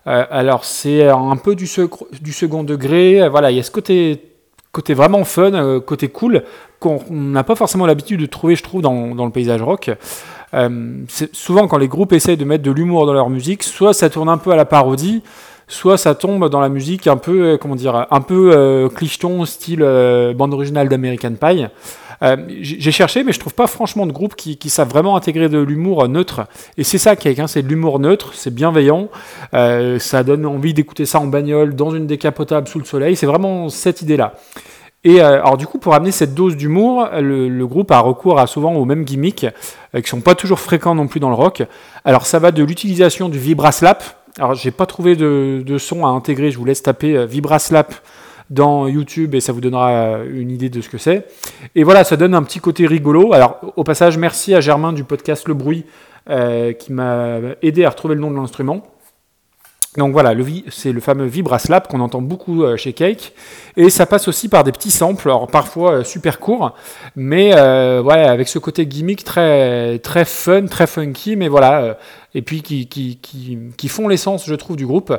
alors, 0.05 0.65
c'est 0.65 1.07
un 1.09 1.35
peu 1.35 1.55
du, 1.55 1.67
second 1.67 2.63
degré. 2.63 3.27
Voilà, 3.29 3.51
il 3.51 3.57
y 3.57 3.59
a 3.59 3.63
ce 3.63 3.71
côté 3.71 4.93
vraiment 4.93 5.23
fun, 5.25 5.79
côté 5.81 6.07
cool, 6.07 6.43
qu'on 6.83 7.01
n'a 7.09 7.43
pas 7.43 7.55
forcément 7.55 7.85
l'habitude 7.85 8.19
de 8.19 8.25
trouver, 8.25 8.55
je 8.55 8.63
trouve, 8.63 8.81
dans, 8.81 9.13
le 9.13 9.31
paysage 9.31 9.61
rock. 9.61 9.89
Euh, 10.53 10.69
souvent, 11.31 11.67
quand 11.67 11.77
les 11.77 11.87
groupes 11.87 12.13
essayent 12.13 12.37
de 12.37 12.45
mettre 12.45 12.63
de 12.63 12.71
l'humour 12.71 13.05
dans 13.05 13.13
leur 13.13 13.29
musique, 13.29 13.63
soit 13.63 13.93
ça 13.93 14.09
tourne 14.09 14.29
un 14.29 14.37
peu 14.37 14.51
à 14.51 14.55
la 14.55 14.65
parodie, 14.65 15.23
soit 15.67 15.97
ça 15.97 16.15
tombe 16.15 16.49
dans 16.49 16.59
la 16.59 16.69
musique 16.69 17.07
un 17.07 17.17
peu, 17.17 17.43
euh, 17.43 17.57
comment 17.57 17.75
dire, 17.75 18.07
un 18.09 18.21
peu 18.21 18.51
euh, 18.53 18.89
clicheton, 18.89 19.45
style 19.45 19.81
euh, 19.81 20.33
bande 20.33 20.53
originale 20.53 20.89
d'American 20.89 21.33
Pie. 21.33 21.65
J'ai 22.61 22.91
cherché, 22.93 23.25
mais 23.25 23.33
je 23.33 23.39
trouve 23.39 23.53
pas 23.53 23.67
franchement 23.67 24.05
de 24.05 24.13
groupes 24.13 24.35
qui, 24.35 24.55
qui 24.55 24.69
savent 24.69 24.87
vraiment 24.87 25.17
intégrer 25.17 25.49
de 25.49 25.59
l'humour 25.59 26.07
neutre. 26.07 26.45
Et 26.77 26.85
c'est 26.85 26.97
ça, 26.97 27.17
quelqu'un, 27.17 27.47
c'est 27.47 27.63
de 27.63 27.67
l'humour 27.67 27.99
neutre, 27.99 28.31
c'est 28.33 28.53
bienveillant, 28.53 29.09
ça 29.51 30.23
donne 30.23 30.45
envie 30.45 30.73
d'écouter 30.73 31.05
ça 31.05 31.19
en 31.19 31.27
bagnole, 31.27 31.75
dans 31.75 31.91
une 31.91 32.07
décapotable 32.07 32.69
sous 32.69 32.79
le 32.79 32.85
soleil. 32.85 33.17
C'est 33.17 33.25
vraiment 33.25 33.67
cette 33.67 34.01
idée-là. 34.01 34.35
Et 35.03 35.21
euh, 35.21 35.41
alors 35.41 35.57
du 35.57 35.67
coup, 35.67 35.79
pour 35.79 35.93
amener 35.93 36.11
cette 36.11 36.33
dose 36.33 36.55
d'humour, 36.55 37.09
le, 37.19 37.65
groupe 37.65 37.91
a 37.91 37.99
recours 37.99 38.39
à 38.39 38.47
souvent 38.47 38.73
aux 38.73 38.85
mêmes 38.85 39.03
gimmicks, 39.03 39.45
euh, 39.95 40.01
qui 40.01 40.09
sont 40.09 40.21
pas 40.21 40.35
toujours 40.35 40.59
fréquents 40.59 40.95
non 40.95 41.07
plus 41.07 41.19
dans 41.19 41.29
le 41.29 41.35
rock. 41.35 41.63
Alors 42.05 42.25
ça 42.25 42.39
va 42.39 42.51
de 42.51 42.63
l'utilisation 42.63 43.29
du 43.29 43.37
vibraslap. 43.37 44.03
Alors 44.39 44.55
j'ai 44.55 44.71
pas 44.71 44.85
trouvé 44.85 45.15
de, 45.15 45.77
son 45.77 46.05
à 46.05 46.09
intégrer, 46.09 46.51
je 46.51 46.57
vous 46.57 46.65
laisse 46.65 46.81
taper 46.81 47.17
euh, 47.17 47.25
vibraslap 47.25 47.93
dans 48.49 48.87
YouTube 48.87 49.35
et 49.35 49.41
ça 49.41 49.51
vous 49.51 49.61
donnera 49.61 50.19
une 50.29 50.51
idée 50.51 50.69
de 50.69 50.79
ce 50.81 50.89
que 50.89 50.97
c'est. 50.97 51.27
Et 51.75 51.83
voilà, 51.83 52.03
ça 52.03 52.17
donne 52.17 52.35
un 52.35 52.43
petit 52.43 52.59
côté 52.59 52.85
rigolo. 52.85 53.33
Alors 53.33 53.59
au 53.75 53.83
passage, 53.83 54.17
merci 54.17 54.53
à 54.53 54.61
Germain 54.61 54.93
du 54.93 55.03
podcast 55.03 55.47
Le 55.47 55.53
Bruit 55.53 55.85
qui 56.27 56.93
m'a 56.93 57.39
aidé 57.61 57.83
à 57.85 57.89
retrouver 57.89 58.15
le 58.15 58.21
nom 58.21 58.29
de 58.29 58.35
l'instrument. 58.35 58.83
Donc 59.97 60.11
voilà, 60.11 60.33
c'est 60.69 60.91
le 60.91 60.99
fameux 60.99 61.25
Vibraslap 61.25 61.87
qu'on 61.87 61.99
entend 61.99 62.21
beaucoup 62.21 62.63
euh, 62.63 62.77
chez 62.77 62.93
Cake. 62.93 63.33
Et 63.77 63.89
ça 63.89 64.05
passe 64.05 64.27
aussi 64.27 64.49
par 64.49 64.63
des 64.63 64.71
petits 64.71 64.91
samples, 64.91 65.29
alors 65.29 65.47
parfois 65.47 65.91
euh, 65.91 66.03
super 66.03 66.39
courts, 66.39 66.73
mais 67.15 67.51
euh, 67.55 68.01
ouais, 68.01 68.23
avec 68.23 68.47
ce 68.47 68.59
côté 68.59 68.85
gimmick 68.87 69.23
très, 69.23 69.99
très 69.99 70.25
fun, 70.25 70.65
très 70.65 70.87
funky, 70.87 71.35
mais 71.35 71.47
voilà, 71.47 71.97
et 72.33 72.41
puis 72.41 72.61
qui, 72.63 72.87
qui, 72.87 73.17
qui, 73.21 73.57
qui 73.77 73.87
font 73.87 74.07
l'essence, 74.07 74.45
je 74.47 74.55
trouve, 74.55 74.75
du 74.75 74.85
groupe. 74.85 75.15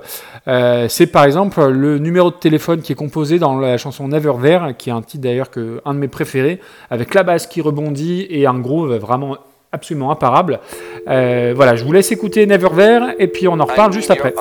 c'est 0.46 1.06
par 1.06 1.24
exemple 1.24 1.64
le 1.64 1.98
numéro 1.98 2.30
de 2.30 2.36
téléphone 2.36 2.80
qui 2.80 2.92
est 2.92 2.96
composé 2.96 3.38
dans 3.38 3.58
la 3.58 3.76
chanson 3.76 4.08
Never 4.08 4.34
There, 4.42 4.74
qui 4.76 4.90
est 4.90 4.92
un 4.92 5.02
titre 5.02 5.22
d'ailleurs 5.22 5.50
un 5.84 5.94
de 5.94 5.98
mes 5.98 6.08
préférés, 6.08 6.60
avec 6.90 7.14
la 7.14 7.22
basse 7.22 7.46
qui 7.46 7.60
rebondit 7.60 8.26
et 8.30 8.46
un 8.46 8.58
groove 8.58 8.94
vraiment 8.96 9.36
absolument 9.74 10.10
imparable. 10.10 10.60
Euh, 11.08 11.52
voilà, 11.54 11.76
je 11.76 11.84
vous 11.84 11.92
laisse 11.92 12.10
écouter 12.12 12.46
Never 12.46 12.68
There 12.76 13.14
et 13.18 13.26
puis 13.26 13.48
on 13.48 13.58
en 13.60 13.64
reparle 13.64 13.92
juste 13.92 14.10
après. 14.10 14.32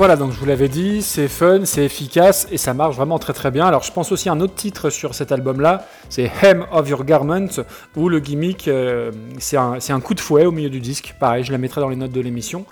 Voilà, 0.00 0.16
donc 0.16 0.32
je 0.32 0.38
vous 0.38 0.46
l'avais 0.46 0.70
dit, 0.70 1.02
c'est 1.02 1.28
fun, 1.28 1.66
c'est 1.66 1.84
efficace 1.84 2.48
et 2.50 2.56
ça 2.56 2.72
marche 2.72 2.96
vraiment 2.96 3.18
très 3.18 3.34
très 3.34 3.50
bien. 3.50 3.66
Alors 3.66 3.82
je 3.82 3.92
pense 3.92 4.12
aussi 4.12 4.30
à 4.30 4.32
un 4.32 4.40
autre 4.40 4.54
titre 4.54 4.88
sur 4.88 5.14
cet 5.14 5.30
album-là, 5.30 5.86
c'est 6.08 6.32
Hem 6.40 6.64
of 6.72 6.88
Your 6.88 7.04
Garment, 7.04 7.48
où 7.96 8.08
le 8.08 8.18
gimmick, 8.18 8.66
euh, 8.66 9.12
c'est 9.38 9.58
un, 9.58 10.00
coup 10.00 10.14
de 10.14 10.20
fouet 10.20 10.46
au 10.46 10.52
milieu 10.52 10.70
du 10.70 10.80
disque. 10.80 11.14
Pareil, 11.20 11.44
je 11.44 11.52
la 11.52 11.58
mettrai 11.58 11.82
dans 11.82 11.90
les 11.90 11.96
notes 11.96 12.12
de 12.12 12.20
l'émission. 12.22 12.64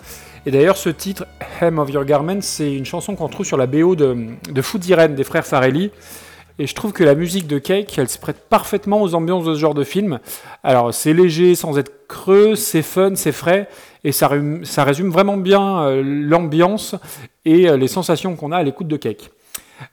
Et 0.47 0.49
d'ailleurs, 0.49 0.75
ce 0.75 0.89
titre, 0.89 1.27
Hem 1.61 1.77
of 1.77 1.91
Your 1.91 2.03
Garment, 2.03 2.41
c'est 2.41 2.73
une 2.73 2.85
chanson 2.85 3.15
qu'on 3.15 3.27
trouve 3.27 3.45
sur 3.45 3.57
la 3.57 3.67
BO 3.67 3.95
de, 3.95 4.17
de 4.51 4.61
Food 4.63 4.83
Irene 4.87 5.13
des 5.13 5.23
frères 5.23 5.45
Farelli. 5.45 5.91
Et 6.57 6.65
je 6.65 6.73
trouve 6.73 6.93
que 6.93 7.03
la 7.03 7.13
musique 7.13 7.45
de 7.45 7.59
Cake, 7.59 7.95
elle 7.99 8.09
se 8.09 8.17
prête 8.17 8.49
parfaitement 8.49 9.03
aux 9.03 9.13
ambiances 9.13 9.45
de 9.45 9.53
ce 9.53 9.59
genre 9.59 9.75
de 9.75 9.83
film. 9.83 10.19
Alors 10.63 10.95
c'est 10.95 11.13
léger 11.13 11.53
sans 11.53 11.77
être 11.77 12.07
creux, 12.07 12.55
c'est 12.55 12.81
fun, 12.81 13.11
c'est 13.13 13.31
frais, 13.31 13.69
et 14.03 14.11
ça, 14.11 14.27
résume 14.27 15.09
vraiment 15.09 15.37
bien 15.37 15.81
euh, 15.81 16.01
l'ambiance 16.03 16.95
et 17.45 17.69
euh, 17.69 17.77
les 17.77 17.87
sensations 17.87 18.35
qu'on 18.35 18.51
a 18.51 18.57
à 18.57 18.63
l'écoute 18.63 18.87
de 18.87 18.97
Cake. 18.97 19.31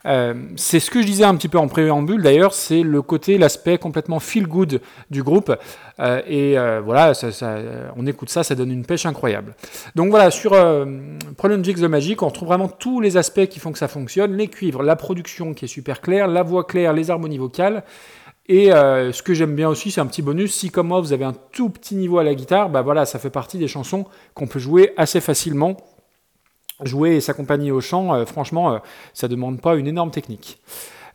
Euh, 0.05 0.35
c'est 0.57 0.81
ce 0.81 0.91
que 0.91 1.01
je 1.01 1.07
disais 1.07 1.25
un 1.25 1.37
petit 1.37 1.49
peu 1.49 1.59
en 1.59 1.69
préambule 1.69 2.21
d'ailleurs, 2.21 2.55
c'est 2.55 2.83
le 2.83 3.03
côté, 3.03 3.39
l'aspect 3.39 3.79
complètement 3.79 4.19
feel 4.19 4.47
good 4.47 4.81
du 5.11 5.23
groupe. 5.23 5.55
Et 6.29 6.57
voilà, 6.85 7.13
on 7.97 8.07
écoute 8.07 8.29
ça, 8.29 8.43
ça 8.43 8.55
donne 8.57 8.73
une 8.73 8.85
pêche 8.85 9.07
incroyable. 9.07 9.55
Donc 9.95 10.11
voilà, 10.11 10.33
sur 10.33 10.51
Prolongix 11.37 11.75
the 11.75 11.85
Magic, 11.85 12.21
on 12.21 12.29
retrouve 12.29 12.49
vraiment 12.49 12.69
tous 12.69 13.01
les 13.01 13.17
aspects 13.17 13.47
qui 13.47 13.61
font 13.61 13.71
que 13.71 13.79
ça 13.79 13.87
fonctionne 13.87 14.37
les 14.37 14.49
cuivres, 14.49 14.83
la 14.83 14.97
production 14.97 15.55
qui 15.55 15.67
est 15.67 15.69
super 15.69 16.01
claire, 16.01 16.27
la 16.27 16.43
voix 16.43 16.65
claire, 16.65 16.93
les 16.93 17.11
harmonies 17.11 17.39
vocales. 17.39 17.85
Et 18.49 18.67
ce 18.71 19.23
que 19.23 19.35
j'aime 19.35 19.57
bien 19.57 19.69
aussi, 19.69 19.91
c'est 19.91 20.01
un 20.01 20.07
petit 20.07 20.23
bonus. 20.23 20.55
Si 20.55 20.71
comme 20.71 20.87
moi 20.87 21.01
vous 21.01 21.13
avez 21.13 21.25
un 21.25 21.35
tout 21.53 21.69
petit 21.69 21.97
niveau 21.97 22.19
à 22.19 22.25
la 22.25 22.35
guitare, 22.35 22.71
bah 22.71 22.83
voilà, 22.83 23.05
ça 23.05 23.19
fait 23.19 23.31
partie 23.31 23.59
des 23.59 23.67
chansons 23.67 24.05
qu'on 24.35 24.47
peut 24.47 24.61
jouer 24.61 24.93
assez 24.97 25.21
facilement 25.21 25.77
jouer 26.83 27.17
et 27.17 27.21
s'accompagner 27.21 27.71
au 27.71 27.81
chant, 27.81 28.15
euh, 28.15 28.27
franchement, 28.27 28.75
euh, 28.75 28.79
ça 29.15 29.29
demande 29.29 29.61
pas 29.61 29.77
une 29.77 29.87
énorme 29.87 30.11
technique. 30.11 30.61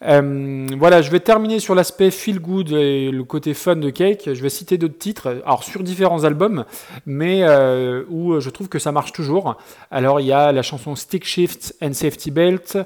Euh, 0.03 0.65
voilà, 0.79 1.01
je 1.01 1.12
vais 1.12 1.20
terminer 1.20 1.60
sur 1.60 1.75
l'aspect 1.75 2.10
feel 2.10 2.39
good 2.39 2.72
et 2.72 3.12
le 3.12 3.24
côté 3.24 3.53
fun 3.53 3.75
de 3.75 3.89
Cake. 3.89 4.29
Je 4.34 4.41
vais 4.41 4.50
citer 4.50 4.77
d'autres 4.77 4.98
titres, 4.98 5.41
alors 5.46 5.63
sur 5.63 5.84
différents 5.84 6.24
albums, 6.24 6.65
mais 7.05 7.43
euh, 7.43 8.03
où 8.10 8.39
je 8.39 8.50
trouve 8.50 8.67
que 8.67 8.79
ça 8.79 8.91
marche 8.91 9.12
toujours. 9.12 9.58
Alors 9.91 10.20
il 10.20 10.25
y 10.25 10.31
a 10.31 10.51
la 10.51 10.63
chanson 10.63 10.96
Stick 10.96 11.25
Shift 11.25 11.75
and 11.81 11.93
Safety 11.93 12.31
Belt, 12.31 12.77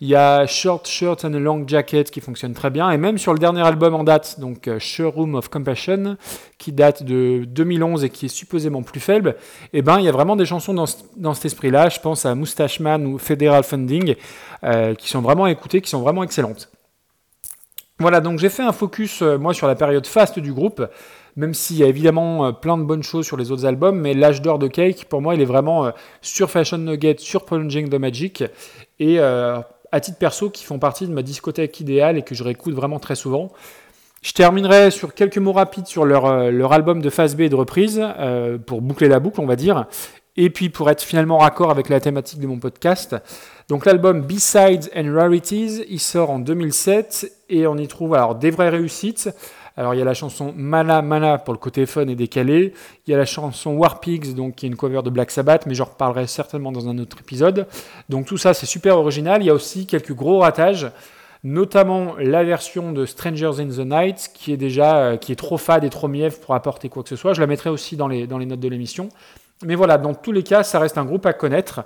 il 0.00 0.08
y 0.08 0.16
a 0.16 0.46
Short 0.46 0.86
Shirt 0.88 1.24
and 1.24 1.34
a 1.34 1.38
Long 1.38 1.64
Jacket 1.66 2.10
qui 2.10 2.20
fonctionne 2.20 2.54
très 2.54 2.70
bien, 2.70 2.90
et 2.90 2.96
même 2.96 3.18
sur 3.18 3.32
le 3.32 3.38
dernier 3.38 3.62
album 3.62 3.94
en 3.94 4.02
date, 4.02 4.40
donc 4.40 4.66
euh, 4.66 4.78
Showroom 4.80 5.36
of 5.36 5.48
Compassion, 5.48 6.16
qui 6.58 6.72
date 6.72 7.04
de 7.04 7.44
2011 7.46 8.04
et 8.04 8.10
qui 8.10 8.26
est 8.26 8.28
supposément 8.28 8.82
plus 8.82 9.00
faible, 9.00 9.36
et 9.72 9.78
eh 9.78 9.82
ben 9.82 9.98
il 9.98 10.04
y 10.04 10.08
a 10.08 10.12
vraiment 10.12 10.34
des 10.34 10.46
chansons 10.46 10.74
dans, 10.74 10.86
dans 11.16 11.34
cet 11.34 11.44
esprit-là. 11.44 11.88
Je 11.88 12.00
pense 12.00 12.26
à 12.26 12.34
Moustache 12.34 12.80
Man 12.80 13.06
ou 13.06 13.18
Federal 13.18 13.62
Funding. 13.62 14.16
Qui 14.96 15.10
sont 15.10 15.20
vraiment 15.20 15.46
écoutées, 15.46 15.82
qui 15.82 15.90
sont 15.90 16.00
vraiment 16.00 16.22
excellentes. 16.22 16.63
Voilà, 18.00 18.20
donc 18.20 18.40
j'ai 18.40 18.48
fait 18.48 18.62
un 18.62 18.72
focus, 18.72 19.22
euh, 19.22 19.38
moi, 19.38 19.54
sur 19.54 19.68
la 19.68 19.76
période 19.76 20.06
faste 20.06 20.40
du 20.40 20.52
groupe, 20.52 20.84
même 21.36 21.54
s'il 21.54 21.76
y 21.76 21.84
a 21.84 21.86
évidemment 21.86 22.46
euh, 22.46 22.52
plein 22.52 22.76
de 22.76 22.82
bonnes 22.82 23.04
choses 23.04 23.24
sur 23.24 23.36
les 23.36 23.52
autres 23.52 23.66
albums, 23.66 24.00
mais 24.00 24.14
l'âge 24.14 24.42
d'or 24.42 24.58
de 24.58 24.66
Cake, 24.66 25.04
pour 25.04 25.22
moi, 25.22 25.36
il 25.36 25.40
est 25.40 25.46
vraiment 25.46 25.92
sur 26.20 26.50
Fashion 26.50 26.78
Nugget, 26.78 27.16
sur 27.18 27.44
Plunging 27.44 27.88
the 27.88 27.94
Magic, 27.94 28.42
et 28.98 29.20
à 29.20 30.00
titre 30.00 30.18
perso, 30.18 30.50
qui 30.50 30.64
font 30.64 30.80
partie 30.80 31.06
de 31.06 31.12
ma 31.12 31.22
discothèque 31.22 31.78
idéale 31.78 32.18
et 32.18 32.22
que 32.22 32.34
je 32.34 32.42
réécoute 32.42 32.74
vraiment 32.74 32.98
très 32.98 33.14
souvent. 33.14 33.52
Je 34.22 34.32
terminerai 34.32 34.90
sur 34.90 35.14
quelques 35.14 35.38
mots 35.38 35.52
rapides 35.52 35.86
sur 35.86 36.04
leur, 36.04 36.50
leur 36.50 36.72
album 36.72 37.00
de 37.00 37.10
phase 37.10 37.36
B 37.36 37.42
et 37.42 37.48
de 37.48 37.54
reprise, 37.54 38.04
pour 38.66 38.82
boucler 38.82 39.06
la 39.06 39.20
boucle, 39.20 39.40
on 39.40 39.46
va 39.46 39.56
dire, 39.56 39.86
et 40.36 40.50
puis 40.50 40.68
pour 40.68 40.90
être 40.90 41.02
finalement 41.02 41.38
raccord 41.38 41.70
avec 41.70 41.88
la 41.88 42.00
thématique 42.00 42.40
de 42.40 42.46
mon 42.46 42.58
podcast. 42.58 43.16
Donc 43.68 43.86
l'album 43.86 44.22
B-Sides 44.22 44.90
and 44.96 45.14
Rarities, 45.14 45.84
il 45.88 46.00
sort 46.00 46.30
en 46.30 46.38
2007 46.38 47.32
et 47.48 47.66
on 47.66 47.76
y 47.76 47.88
trouve 47.88 48.14
alors 48.14 48.34
des 48.34 48.50
vraies 48.50 48.68
réussites. 48.68 49.30
Alors 49.76 49.94
il 49.94 49.98
y 49.98 50.02
a 50.02 50.04
la 50.04 50.14
chanson 50.14 50.54
Mana 50.56 51.02
Mana 51.02 51.38
pour 51.38 51.52
le 51.52 51.58
côté 51.58 51.86
fun 51.86 52.06
et 52.06 52.14
décalé. 52.14 52.74
Il 53.06 53.10
y 53.10 53.14
a 53.14 53.16
la 53.16 53.24
chanson 53.24 53.72
War 53.72 54.00
Pigs, 54.00 54.34
donc 54.34 54.56
qui 54.56 54.66
est 54.66 54.68
une 54.68 54.76
cover 54.76 55.02
de 55.02 55.10
Black 55.10 55.30
Sabbath, 55.30 55.66
mais 55.66 55.74
j'en 55.74 55.86
reparlerai 55.86 56.26
certainement 56.26 56.70
dans 56.70 56.88
un 56.88 56.98
autre 56.98 57.18
épisode. 57.20 57.66
Donc 58.08 58.26
tout 58.26 58.36
ça 58.36 58.54
c'est 58.54 58.66
super 58.66 58.98
original. 58.98 59.42
Il 59.42 59.46
y 59.46 59.50
a 59.50 59.54
aussi 59.54 59.86
quelques 59.86 60.12
gros 60.12 60.40
ratages, 60.40 60.90
notamment 61.42 62.14
la 62.18 62.44
version 62.44 62.92
de 62.92 63.04
Strangers 63.04 63.60
in 63.60 63.66
the 63.66 63.86
Night 63.86 64.30
qui 64.32 64.52
est 64.52 64.56
déjà 64.56 64.98
euh, 64.98 65.16
qui 65.16 65.32
est 65.32 65.36
trop 65.36 65.58
fade 65.58 65.82
et 65.82 65.90
trop 65.90 66.06
mièvre 66.06 66.38
pour 66.38 66.54
apporter 66.54 66.88
quoi 66.88 67.02
que 67.02 67.08
ce 67.08 67.16
soit. 67.16 67.34
Je 67.34 67.40
la 67.40 67.48
mettrai 67.48 67.70
aussi 67.70 67.96
dans 67.96 68.08
les, 68.08 68.28
dans 68.28 68.38
les 68.38 68.46
notes 68.46 68.60
de 68.60 68.68
l'émission. 68.68 69.08
Mais 69.62 69.74
voilà, 69.74 69.98
dans 69.98 70.14
tous 70.14 70.32
les 70.32 70.42
cas, 70.42 70.62
ça 70.62 70.78
reste 70.78 70.98
un 70.98 71.04
groupe 71.04 71.26
à 71.26 71.32
connaître. 71.32 71.84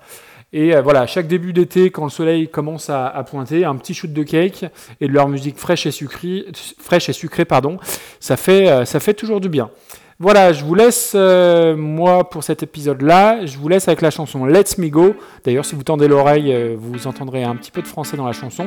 Et 0.53 0.75
euh, 0.75 0.81
voilà, 0.81 1.07
chaque 1.07 1.27
début 1.27 1.53
d'été, 1.53 1.91
quand 1.91 2.05
le 2.05 2.11
soleil 2.11 2.49
commence 2.49 2.89
à, 2.89 3.23
pointer, 3.29 3.65
un 3.65 3.77
petit 3.77 3.95
shoot 3.95 4.13
de 4.13 4.23
cake 4.23 4.65
et 5.01 5.09
de 5.09 5.13
leur 5.13 5.29
musique 5.29 5.59
fraîche 5.59 5.87
et 5.87 5.91
sucrée, 5.91 6.47
fraîche 6.79 7.09
et 7.09 7.13
sucrée 7.13 7.45
pardon, 7.45 7.79
ça 8.19 8.37
fait, 8.37 8.69
euh, 8.69 8.85
ça 8.85 9.01
fait 9.01 9.15
toujours 9.15 9.41
du 9.41 9.49
bien. 9.49 9.71
Voilà, 10.21 10.53
je 10.53 10.65
vous 10.65 10.75
laisse, 10.75 11.13
euh, 11.15 11.77
moi, 11.77 12.29
pour 12.29 12.43
cet 12.43 12.65
épisode-là, 12.65 13.47
je 13.47 13.57
vous 13.57 13.69
laisse 13.69 13.87
avec 13.87 14.01
la 14.01 14.11
chanson 14.11 14.47
Let's 14.47 14.79
Me 14.79 14.89
Go. 14.89 15.15
D'ailleurs, 15.45 15.65
si 15.65 15.77
vous 15.77 15.85
tendez 15.85 16.09
l'oreille, 16.09 16.75
vous 16.77 17.07
entendrez 17.07 17.45
un 17.45 17.55
petit 17.55 17.71
peu 17.71 17.83
de 17.83 17.87
français 17.87 18.17
dans 18.17 18.27
la 18.27 18.33
chanson. 18.33 18.67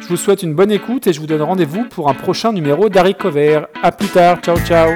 Je 0.00 0.08
vous 0.08 0.16
souhaite 0.16 0.42
une 0.42 0.54
bonne 0.54 0.72
écoute 0.72 1.06
et 1.06 1.12
je 1.12 1.20
vous 1.20 1.28
donne 1.28 1.42
rendez-vous 1.42 1.84
pour 1.84 2.08
un 2.08 2.14
prochain 2.14 2.52
numéro 2.52 2.88
d'Harry 2.88 3.14
Cover. 3.14 3.66
A 3.80 3.92
plus 3.92 4.08
tard, 4.08 4.40
ciao 4.40 4.58
ciao 4.58 4.90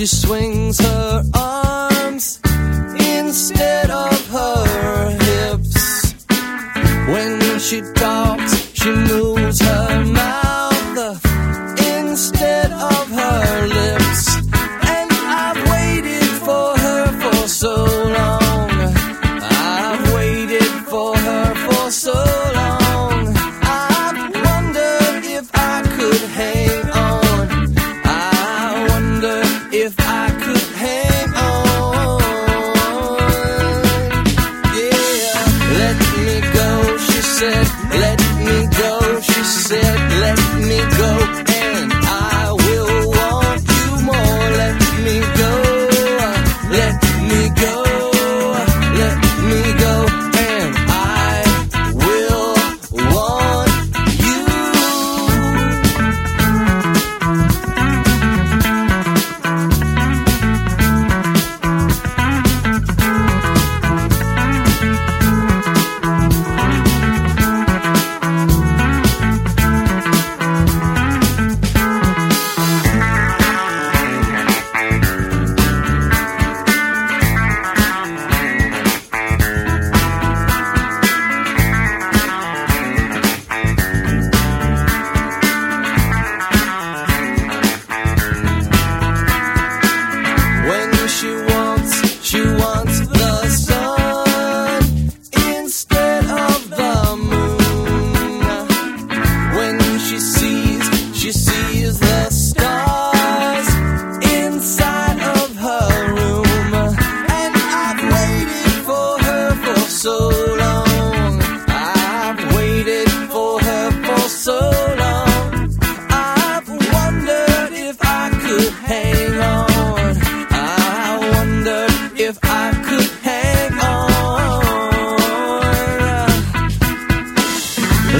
She 0.00 0.06
swings 0.06 0.80
her 0.80 1.22
arms 1.34 2.40
instead 2.98 3.90
of 3.90 4.26
her 4.28 5.10
hips. 5.10 6.14
When 7.12 7.58
she 7.58 7.82
talks, 7.96 8.72
she 8.72 8.90
moves 8.92 9.19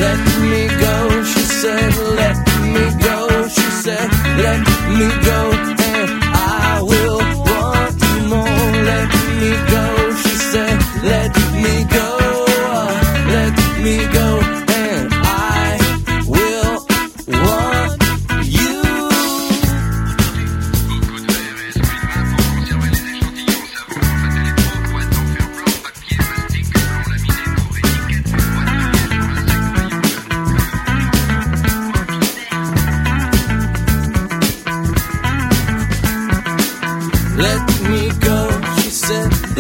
Let 0.01 0.41
me 0.41 0.50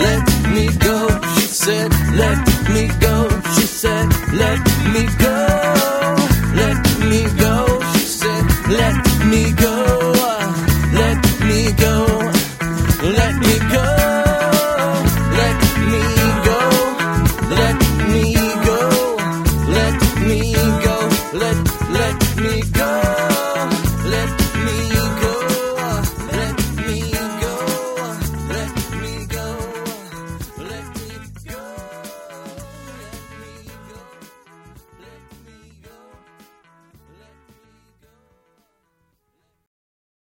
let 0.04 0.24
me 0.54 0.66
go. 0.78 1.08
She 1.34 1.46
said, 1.64 1.90
let 2.22 2.38
me 2.74 2.88
go. 3.00 3.28
She 3.54 3.66
said, 3.66 4.08
let 4.32 4.69